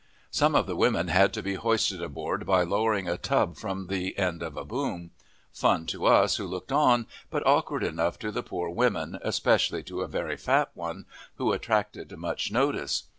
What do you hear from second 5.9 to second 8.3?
us who looked on, but awkward enough